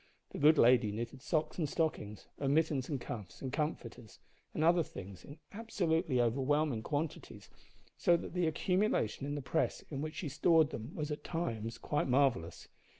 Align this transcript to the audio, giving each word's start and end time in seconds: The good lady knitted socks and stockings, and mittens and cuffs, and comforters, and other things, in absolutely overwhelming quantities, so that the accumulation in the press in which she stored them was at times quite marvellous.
The 0.31 0.39
good 0.39 0.57
lady 0.57 0.91
knitted 0.91 1.21
socks 1.21 1.59
and 1.59 1.69
stockings, 1.69 2.25
and 2.39 2.55
mittens 2.55 2.89
and 2.89 2.99
cuffs, 2.99 3.39
and 3.39 3.53
comforters, 3.53 4.17
and 4.51 4.63
other 4.63 4.81
things, 4.81 5.23
in 5.23 5.37
absolutely 5.51 6.19
overwhelming 6.19 6.81
quantities, 6.81 7.51
so 7.99 8.17
that 8.17 8.33
the 8.33 8.47
accumulation 8.47 9.27
in 9.27 9.35
the 9.35 9.43
press 9.43 9.83
in 9.91 10.01
which 10.01 10.15
she 10.15 10.27
stored 10.27 10.71
them 10.71 10.95
was 10.95 11.11
at 11.11 11.23
times 11.23 11.77
quite 11.77 12.07
marvellous. 12.07 12.67